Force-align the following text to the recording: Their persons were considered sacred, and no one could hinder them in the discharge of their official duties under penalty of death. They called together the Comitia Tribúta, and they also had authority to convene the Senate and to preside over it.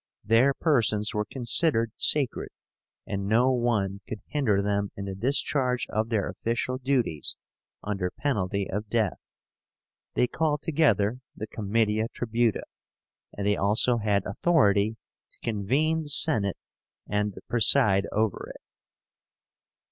Their 0.23 0.55
persons 0.55 1.13
were 1.13 1.25
considered 1.25 1.91
sacred, 1.95 2.49
and 3.05 3.27
no 3.27 3.51
one 3.51 4.01
could 4.07 4.21
hinder 4.25 4.59
them 4.63 4.89
in 4.95 5.05
the 5.05 5.13
discharge 5.13 5.85
of 5.89 6.09
their 6.09 6.27
official 6.27 6.79
duties 6.79 7.37
under 7.83 8.09
penalty 8.09 8.67
of 8.67 8.89
death. 8.89 9.19
They 10.15 10.25
called 10.25 10.63
together 10.63 11.19
the 11.35 11.45
Comitia 11.45 12.07
Tribúta, 12.09 12.63
and 13.33 13.45
they 13.45 13.55
also 13.55 13.99
had 13.99 14.25
authority 14.25 14.97
to 15.33 15.37
convene 15.43 16.01
the 16.01 16.09
Senate 16.09 16.57
and 17.07 17.35
to 17.35 17.41
preside 17.47 18.07
over 18.11 18.49
it. 18.49 18.61